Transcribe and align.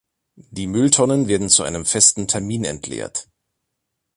Die 0.33 0.65
Mülltonnen 0.65 1.27
werden 1.27 1.47
zu 1.47 1.61
einem 1.61 1.85
festen 1.85 2.27
Termin 2.27 2.63
entleert. 2.65 3.27